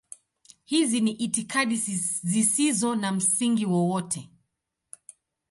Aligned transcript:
Hizi 0.65 1.01
ni 1.01 1.11
itikadi 1.11 1.75
zisizo 2.23 2.95
na 2.95 3.11
msingi 3.11 3.65
wowote. 3.65 4.29